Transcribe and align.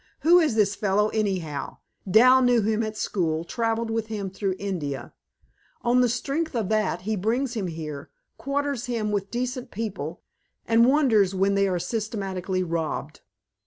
Who 0.21 0.39
is 0.39 0.55
this 0.55 0.73
fellow, 0.73 1.09
anyhow? 1.09 1.77
Dal 2.09 2.41
knew 2.41 2.63
him 2.63 2.81
at 2.81 2.97
school, 2.97 3.43
traveled 3.43 3.91
with 3.91 4.07
him 4.07 4.31
through 4.31 4.55
India. 4.57 5.13
On 5.83 6.01
the 6.01 6.09
strength 6.09 6.55
of 6.55 6.69
that 6.69 7.01
he 7.03 7.15
brings 7.15 7.53
him 7.53 7.67
here, 7.67 8.09
quarters 8.35 8.87
him 8.87 9.11
with 9.11 9.29
decent 9.29 9.69
people, 9.69 10.23
and 10.67 10.87
wonders 10.89 11.35
when 11.35 11.53
they 11.53 11.67
are 11.67 11.77
systematically 11.77 12.63
robbed!" 12.63 13.21